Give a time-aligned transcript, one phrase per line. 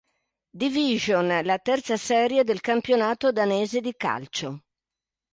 [0.61, 4.63] Division, la terza serie del campionato danese di calcio.